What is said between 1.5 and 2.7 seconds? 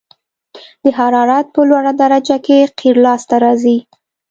په لوړه درجه کې